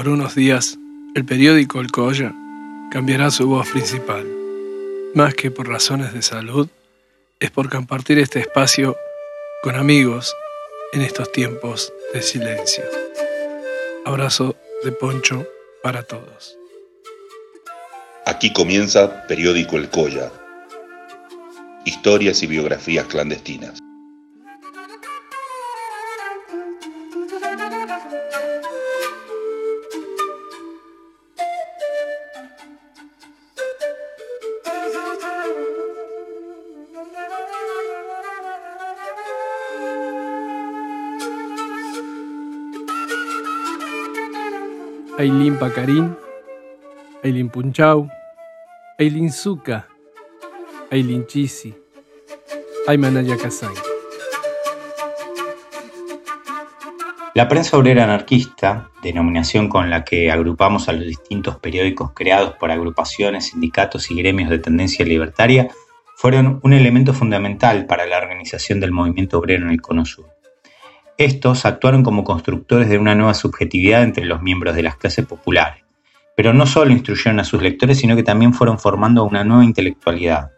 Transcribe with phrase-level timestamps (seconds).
[0.00, 0.78] Por unos días,
[1.14, 2.32] el periódico El Colla
[2.90, 4.26] cambiará su voz principal.
[5.14, 6.70] Más que por razones de salud,
[7.38, 8.96] es por compartir este espacio
[9.62, 10.34] con amigos
[10.94, 12.82] en estos tiempos de silencio.
[14.06, 15.46] Abrazo de Poncho
[15.82, 16.56] para todos.
[18.24, 20.32] Aquí comienza Periódico El Colla.
[21.84, 23.78] Historias y biografías clandestinas.
[45.20, 46.16] Ailin Pacarín,
[47.22, 48.08] Ailin Punchau,
[48.98, 49.86] Ailin Zuka,
[50.90, 51.74] Ailin Chisi,
[52.88, 53.68] Aymanaya Kazay.
[57.34, 62.70] La prensa obrera anarquista, denominación con la que agrupamos a los distintos periódicos creados por
[62.70, 65.68] agrupaciones, sindicatos y gremios de tendencia libertaria,
[66.16, 70.29] fueron un elemento fundamental para la organización del movimiento obrero en el Cono Sur.
[71.20, 75.84] Estos actuaron como constructores de una nueva subjetividad entre los miembros de las clases populares,
[76.34, 80.52] pero no solo instruyeron a sus lectores, sino que también fueron formando una nueva intelectualidad,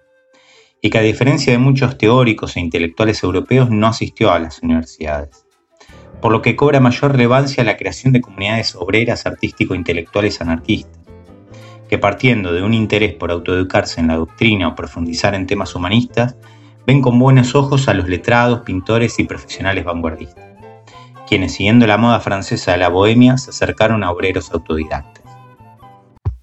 [0.81, 5.49] y que a diferencia de muchos teóricos e intelectuales europeos no asistió a las universidades,
[6.21, 11.01] por lo que cobra mayor relevancia la creación de comunidades obreras artístico-intelectuales anarquistas,
[11.89, 16.37] que partiendo de un interés por autoeducarse en la doctrina o profundizar en temas humanistas,
[16.87, 20.52] ven con buenos ojos a los letrados, pintores y profesionales vanguardistas
[21.33, 25.25] quienes siguiendo la moda francesa de la bohemia se acercaron a obreros autodidactas.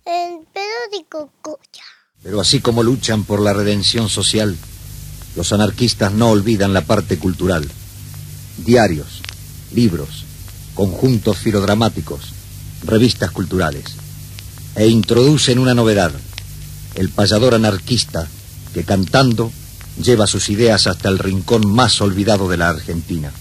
[0.03, 1.83] El periódico Coya.
[2.23, 4.57] Pero así como luchan por la redención social,
[5.35, 7.69] los anarquistas no olvidan la parte cultural.
[8.65, 9.21] Diarios,
[9.75, 10.25] libros,
[10.73, 12.33] conjuntos filodramáticos,
[12.83, 13.95] revistas culturales.
[14.73, 16.13] E introducen una novedad,
[16.95, 18.27] el payador anarquista
[18.73, 19.52] que cantando
[20.02, 23.31] lleva sus ideas hasta el rincón más olvidado de la Argentina.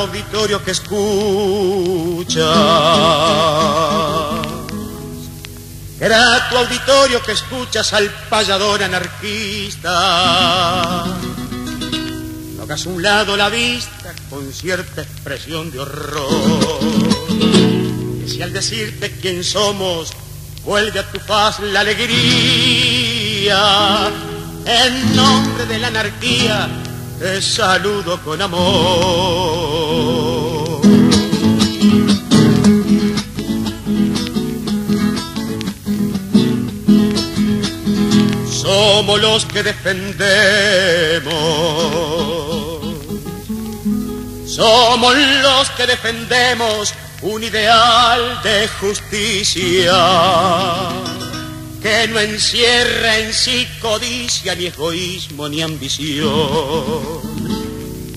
[0.00, 2.44] Auditorio que escucha.
[6.00, 9.90] Era tu auditorio que escuchas al payador anarquista.
[12.62, 16.78] Hagas un lado la vista con cierta expresión de horror.
[18.20, 20.12] Que si al decirte quién somos
[20.64, 23.58] vuelve a tu paz la alegría.
[24.66, 26.68] En nombre de la anarquía
[27.18, 29.77] te saludo con amor.
[39.38, 41.30] Los que defendemos.
[44.48, 49.94] Somos los que defendemos un ideal de justicia
[51.80, 56.26] que no encierra en sí codicia, ni egoísmo, ni ambición.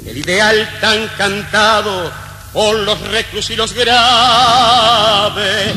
[0.03, 2.11] El ideal tan cantado
[2.51, 5.75] por los reclusos y los graves,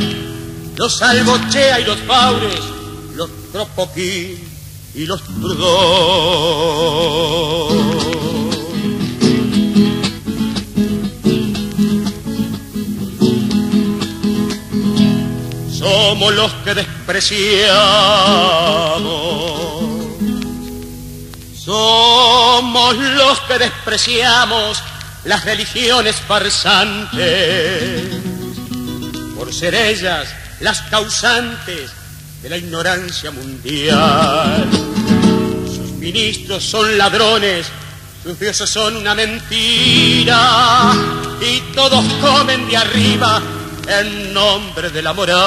[0.77, 2.61] los albochea y los paures,
[3.15, 4.54] los tropoquín
[4.95, 6.85] y los trudón.
[15.85, 17.75] somos los que despreciamos.
[21.57, 24.83] Somos los que despreciamos
[25.25, 28.05] las religiones farsantes,
[29.37, 30.29] por ser ellas
[30.61, 31.91] las causantes
[32.45, 34.69] de la ignorancia mundial.
[35.67, 37.67] Sus ministros son ladrones,
[38.23, 40.93] sus dioses son una mentira,
[41.41, 43.41] y todos comen de arriba
[43.89, 45.39] en nombre de la moral.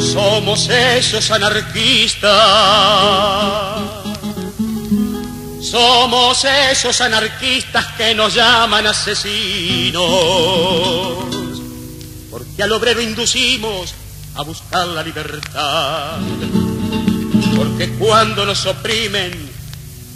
[0.00, 3.87] Somos esos anarquistas.
[5.70, 10.02] Somos esos anarquistas que nos llaman asesinos.
[12.30, 13.94] Porque al obrero inducimos
[14.34, 16.18] a buscar la libertad
[17.58, 19.32] porque cuando nos oprimen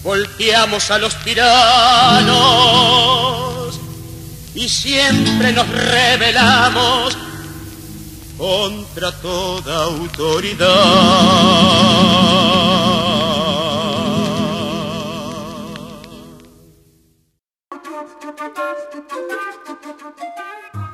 [0.05, 2.31] volteamos a los tiranos
[4.55, 7.17] y siempre nos rebelamos
[8.39, 10.69] contra toda autoridad.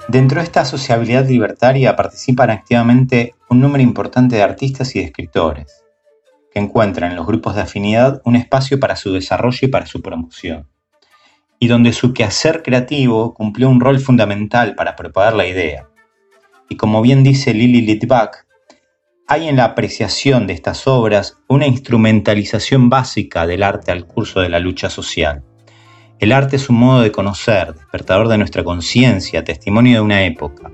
[0.09, 5.85] Dentro de esta sociabilidad libertaria participan activamente un número importante de artistas y escritores,
[6.51, 10.01] que encuentran en los grupos de afinidad un espacio para su desarrollo y para su
[10.01, 10.67] promoción,
[11.59, 15.91] y donde su quehacer creativo cumplió un rol fundamental para propagar la idea.
[16.71, 18.47] Y como bien dice Lily Litvak,
[19.27, 24.49] hay en la apreciación de estas obras una instrumentalización básica del arte al curso de
[24.49, 25.45] la lucha social.
[26.19, 30.69] El arte es un modo de conocer, despertador de nuestra conciencia, testimonio de una época,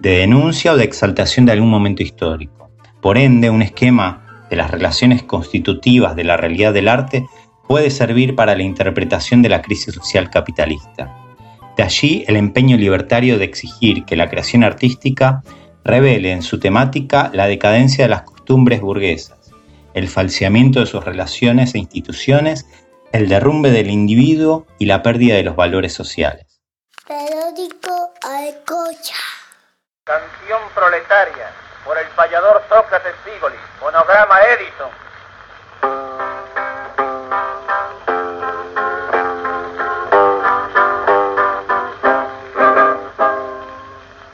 [0.00, 2.70] de denuncia o de exaltación de algún momento histórico.
[3.00, 7.24] Por ende, un esquema de las relaciones constitutivas de la realidad del arte
[7.66, 11.16] puede servir para la interpretación de la crisis social capitalista.
[11.78, 15.42] De allí el empeño libertario de exigir que la creación artística
[15.82, 19.52] revele en su temática la decadencia de las costumbres burguesas,
[19.94, 22.66] el falseamiento de sus relaciones e instituciones,
[23.12, 26.46] el derrumbe del individuo y la pérdida de los valores sociales.
[27.06, 29.14] Periódico Alcocha.
[30.04, 31.50] Canción proletaria
[31.84, 34.90] por el payador Sócrates Figoli, monograma Edison.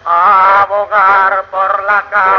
[0.05, 2.32] abogar por la causa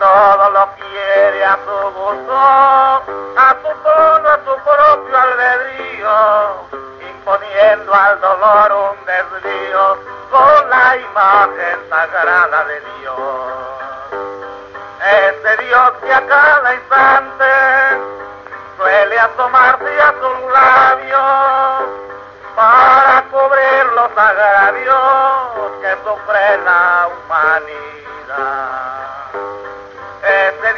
[0.00, 8.18] todo lo quiere a su gusto, a su tono, a su propio albedrío imponiendo al
[8.18, 9.98] dolor un desvío
[10.30, 13.18] con la imagen sagrada de Dios.
[15.04, 17.44] Ese Dios que a cada instante
[18.78, 21.90] suele asomarse a sus labios
[22.56, 24.96] para cubrir los agravios
[25.82, 28.89] que sufre la humanidad.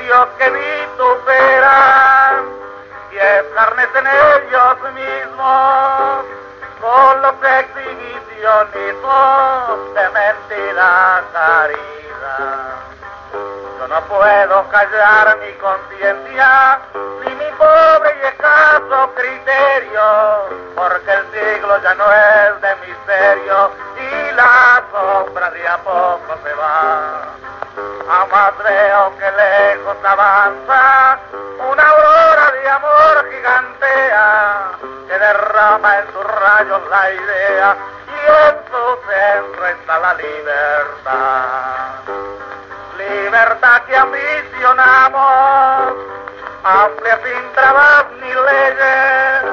[0.03, 2.43] Dios que vitupera
[3.13, 6.25] y escarnecen ellos mismos
[6.81, 12.75] con los exhibicionismos de mentira caridad.
[13.79, 16.81] Yo no puedo callar mi conciencia
[17.25, 24.33] ni mi pobre y escaso criterio, porque el siglo ya no es de misterio y
[24.33, 27.52] la sombra de a poco se va.
[27.75, 31.19] Jamás veo que lejos avanza
[31.71, 34.71] una aurora de amor gigantea
[35.09, 37.77] que derrama en sus rayos la idea
[38.09, 38.11] y
[38.49, 41.45] en su centro está la libertad.
[42.99, 45.95] Libertad que ambicionamos,
[46.65, 49.45] amplia sin trabas ni leyes,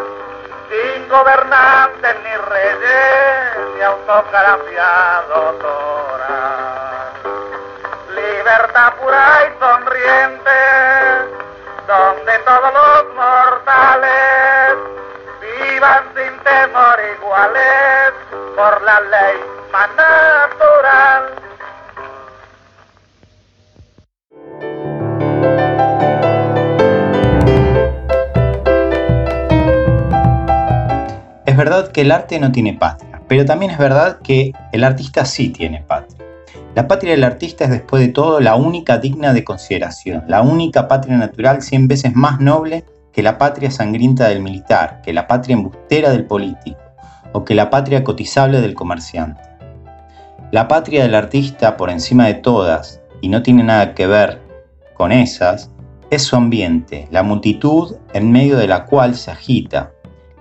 [0.69, 6.68] sin gobernantes ni reyes, ni autocracia doctora
[8.39, 10.59] libertad pura y sonriente,
[11.85, 14.77] donde todos los mortales
[15.41, 18.13] vivan sin temor iguales
[18.55, 19.37] por la ley
[19.73, 21.23] más natural.
[31.45, 35.25] Es verdad que el arte no tiene patria, pero también es verdad que el artista
[35.25, 36.08] sí tiene patria.
[36.79, 40.87] La patria del artista es después de todo la única digna de consideración, la única
[40.87, 45.55] patria natural cien veces más noble que la patria sangrienta del militar, que la patria
[45.55, 46.79] embustera del político
[47.33, 49.41] o que la patria cotizable del comerciante.
[50.53, 54.39] La patria del artista, por encima de todas, y no tiene nada que ver
[54.93, 55.69] con esas,
[56.11, 59.91] es su ambiente, la multitud en medio de la cual se agita,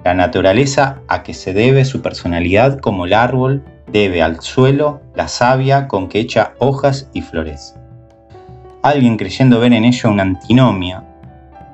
[0.04, 5.28] la naturaleza a que se debe su personalidad como el árbol debe al suelo la
[5.28, 7.74] savia con que echa hojas y flores.
[8.82, 11.04] Alguien creyendo ver en ello una antinomia,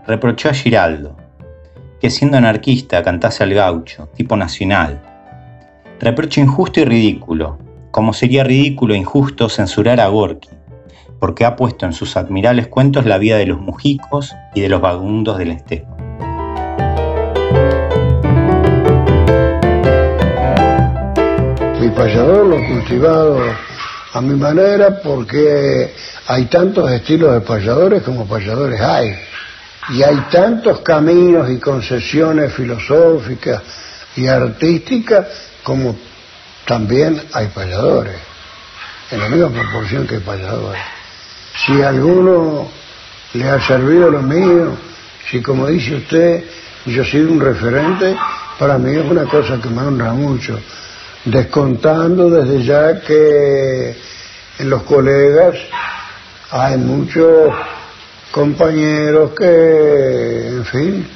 [0.07, 1.17] reprochó a Giraldo,
[2.01, 5.01] que siendo anarquista cantase al gaucho, tipo nacional.
[6.01, 7.59] Reproche injusto y ridículo,
[7.91, 10.51] como sería ridículo e injusto censurar a Gorky,
[11.19, 14.81] porque ha puesto en sus admirables cuentos la vida de los mujicos y de los
[14.81, 15.94] vagabundos del estepa.
[21.85, 23.43] Mi payador lo he cultivado
[24.15, 25.93] a mi manera porque
[26.27, 29.15] hay tantos estilos de payadores como payadores hay.
[29.91, 33.61] Y hay tantos caminos y concesiones filosóficas
[34.17, 35.27] y artísticas
[35.63, 35.95] como
[36.65, 38.17] también hay payadores,
[39.11, 40.81] en la misma proporción que hay payadores.
[41.67, 42.67] Si alguno
[43.35, 44.75] le ha servido lo mío,
[45.31, 46.45] si como dice usted,
[46.87, 48.17] yo sido un referente,
[48.59, 50.59] para mí es una cosa que me honra mucho
[51.25, 53.97] descontando desde ya que
[54.59, 55.57] en los colegas
[56.51, 57.53] hay muchos
[58.31, 61.09] compañeros que, en fin,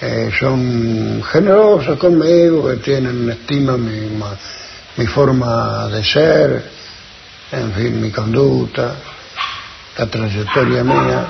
[0.00, 4.10] eh, son generosos conmigo, que tienen estima mi,
[4.96, 6.62] mi forma de ser,
[7.52, 8.94] en fin, mi conducta,
[9.96, 11.26] la trayectoria mía.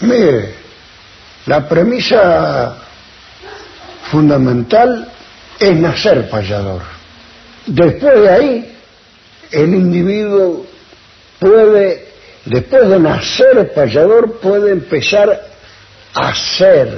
[0.00, 0.54] Mire,
[1.46, 2.76] la premisa
[4.10, 5.08] fundamental
[5.58, 6.97] es nacer payador.
[7.68, 8.78] Después de ahí,
[9.50, 10.66] el individuo
[11.38, 12.08] puede,
[12.46, 15.38] después de nacer payador, puede empezar
[16.14, 16.88] a ser,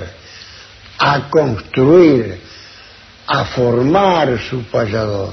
[0.97, 2.41] a construir,
[3.27, 5.33] a formar su payador,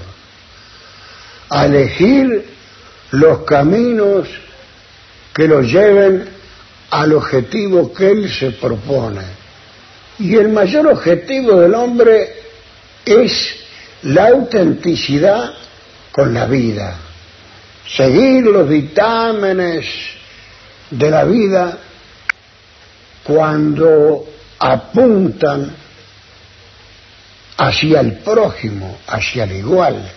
[1.49, 2.49] a elegir
[3.11, 4.27] los caminos
[5.35, 6.29] que lo lleven
[6.89, 9.21] al objetivo que él se propone.
[10.17, 12.33] Y el mayor objetivo del hombre
[13.05, 13.66] es
[14.03, 15.53] la autenticidad
[16.11, 16.97] con la vida
[17.87, 19.85] seguir los dictámenes
[20.89, 21.77] de la vida
[23.23, 24.25] cuando
[24.59, 25.75] apuntan
[27.57, 30.11] hacia el prójimo, hacia el igual.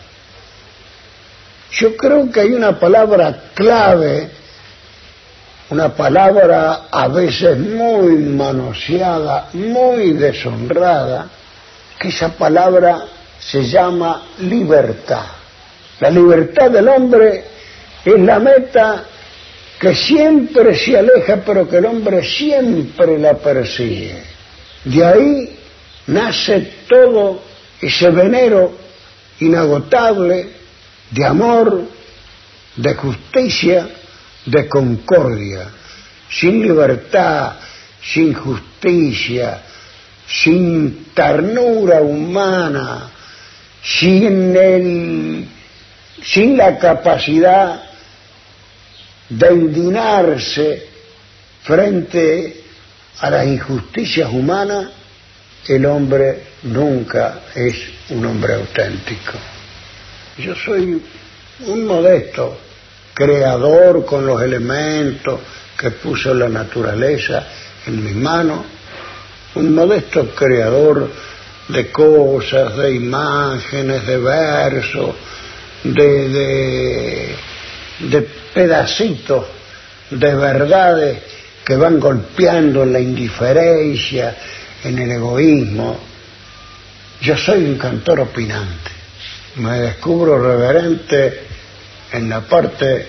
[1.73, 4.31] Yo creo que hay una palabra clave,
[5.71, 11.29] una palabra a veces muy manoseada, muy deshonrada,
[11.99, 13.05] que esa palabra
[13.51, 15.27] se llama libertad.
[15.99, 17.45] La libertad del hombre
[18.05, 19.05] es la meta
[19.79, 24.23] que siempre se aleja, pero que el hombre siempre la persigue.
[24.85, 25.59] De ahí
[26.07, 27.43] nace todo
[27.81, 28.73] ese venero
[29.41, 30.51] inagotable
[31.11, 31.83] de amor,
[32.77, 33.89] de justicia,
[34.47, 35.69] de concordia.
[36.31, 37.55] Sin libertad,
[38.03, 39.63] sin justicia,
[40.29, 43.11] sin ternura humana,
[43.83, 45.49] sin el
[46.23, 47.83] sin la capacidad
[49.29, 50.87] de indignarse
[51.63, 52.63] frente
[53.21, 54.89] a las injusticias humanas,
[55.69, 57.75] el hombre nunca es
[58.11, 59.33] un hombre auténtico.
[60.39, 61.03] Yo soy
[61.67, 62.59] un modesto
[63.15, 65.41] creador con los elementos
[65.79, 67.47] que puso la naturaleza
[67.87, 68.65] en mis manos,
[69.55, 71.11] un modesto creador
[71.73, 75.15] de cosas, de imágenes, de versos,
[75.85, 77.37] de,
[78.01, 79.47] de, pedacitos
[80.11, 81.19] de verdades
[81.65, 84.37] que van golpeando en la indiferencia,
[84.83, 85.99] en el egoísmo.
[87.21, 88.91] Yo soy un cantor opinante.
[89.57, 91.43] Me descubro reverente
[92.13, 93.07] en la parte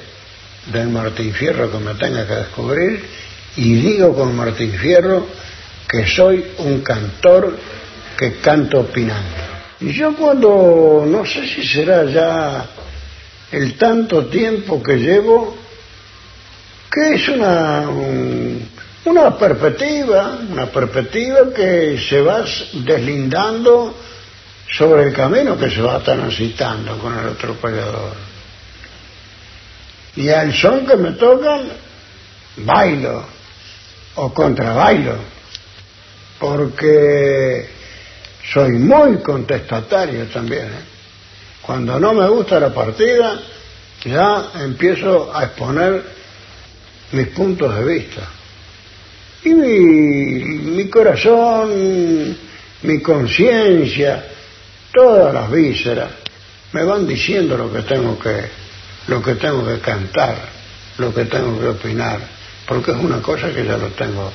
[0.72, 3.04] del Martín Fierro que me tenga que descubrir
[3.56, 5.28] y digo con Martín Fierro
[5.88, 7.58] que soy un cantor
[8.22, 9.42] que canto opinando.
[9.80, 12.68] Y yo cuando, no sé si será ya
[13.52, 15.58] el tanto tiempo que llevo,
[16.92, 17.90] que es una,
[19.06, 23.96] una perspectiva, una perspectiva que se va deslindando
[24.70, 28.14] sobre el camino que se va transitando con el otro peleador.
[30.16, 31.62] Y al son que me tocan,
[32.58, 33.26] bailo
[34.14, 35.16] o contrabailo,
[36.40, 37.81] porque
[38.44, 40.66] soy muy contestatario también.
[40.66, 40.86] ¿eh?
[41.62, 43.40] Cuando no me gusta la partida,
[44.04, 46.04] ya empiezo a exponer
[47.12, 48.22] mis puntos de vista.
[49.44, 52.38] Y mi, corazón,
[52.84, 54.24] mi conciencia,
[54.94, 56.10] todas las vísceras
[56.74, 58.50] me van diciendo lo que tengo que,
[59.08, 60.38] lo que tengo que cantar,
[60.98, 62.20] lo que tengo que opinar,
[62.68, 64.32] porque es una cosa que ya lo tengo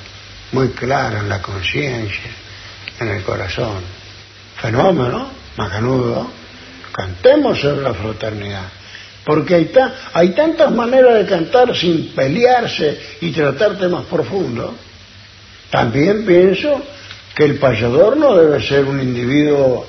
[0.53, 2.31] muy clara en la conciencia,
[3.01, 3.83] en el corazón
[4.57, 6.27] fenómeno, macanudo,
[6.93, 8.69] cantemos sobre la fraternidad.
[9.25, 9.73] Porque hay,
[10.13, 14.73] hay tantas maneras de cantar sin pelearse y tratar temas profundos.
[15.71, 16.81] También pienso
[17.35, 19.87] que el payador no debe ser un individuo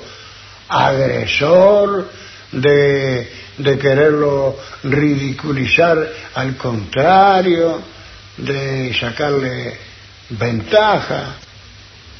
[0.68, 2.10] agresor,
[2.50, 5.98] de, de quererlo ridiculizar,
[6.34, 7.80] al contrario,
[8.38, 9.76] de sacarle
[10.30, 11.36] ventaja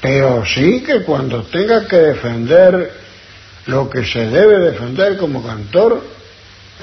[0.01, 2.93] pero sí que cuando tenga que defender
[3.67, 6.03] lo que se debe defender como cantor,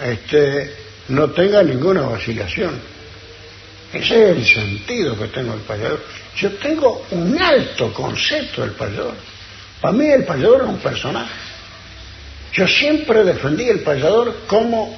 [0.04, 0.74] este,
[1.10, 2.80] no tenga ninguna vacilación.
[3.94, 6.04] Ese es el sentido que tengo del payador.
[6.36, 9.16] Yo tengo un alto concepto del payador.
[9.80, 11.34] Para mí el payador es un personaje.
[12.52, 14.98] Yo siempre defendí el payador como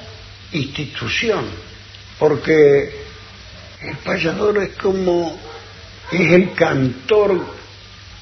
[0.52, 1.44] institución,
[2.18, 3.02] porque
[3.82, 5.38] el payador es como,
[6.10, 7.44] es el cantor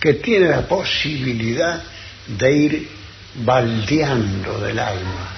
[0.01, 1.83] que tiene la posibilidad
[2.27, 2.89] de ir
[3.37, 5.33] baldeando del alma.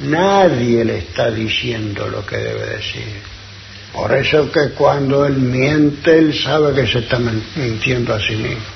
[0.00, 3.34] Nadie le está diciendo lo que debe decir.
[3.92, 8.73] Por eso que cuando él miente, él sabe que se está mintiendo a sí mismo.